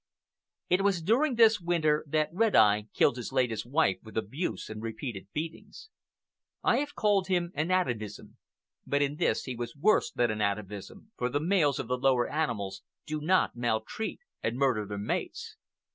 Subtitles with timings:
[0.67, 4.81] It was during this winter that Red Eye killed his latest wife with abuse and
[4.81, 5.89] repeated beatings.
[6.63, 8.37] I have called him an atavism,
[8.87, 12.27] but in this he was worse than an atavism, for the males of the lower
[12.27, 15.55] animals do not maltreat and murder their mates.